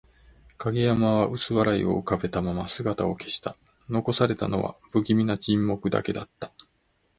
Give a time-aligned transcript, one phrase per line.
[0.57, 3.55] 影山は薄笑いを浮かべたまま姿を消した。
[3.87, 6.49] 残されたのは、不気味な沈黙だけだった。